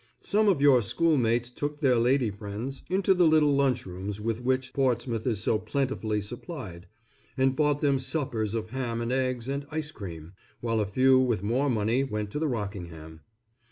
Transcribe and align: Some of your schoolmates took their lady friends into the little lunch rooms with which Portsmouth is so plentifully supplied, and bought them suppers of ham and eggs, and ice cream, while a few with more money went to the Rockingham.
Some 0.21 0.47
of 0.47 0.61
your 0.61 0.81
schoolmates 0.81 1.51
took 1.51 1.79
their 1.79 1.97
lady 1.97 2.31
friends 2.31 2.81
into 2.89 3.13
the 3.13 3.27
little 3.27 3.55
lunch 3.55 3.85
rooms 3.85 4.19
with 4.19 4.41
which 4.41 4.73
Portsmouth 4.73 5.27
is 5.27 5.41
so 5.43 5.59
plentifully 5.59 6.21
supplied, 6.21 6.87
and 7.37 7.55
bought 7.55 7.81
them 7.81 7.99
suppers 7.99 8.55
of 8.55 8.71
ham 8.71 8.99
and 8.99 9.11
eggs, 9.11 9.47
and 9.47 9.67
ice 9.69 9.91
cream, 9.91 10.33
while 10.59 10.79
a 10.79 10.87
few 10.87 11.19
with 11.19 11.43
more 11.43 11.69
money 11.69 12.03
went 12.03 12.31
to 12.31 12.39
the 12.39 12.47
Rockingham. 12.47 13.19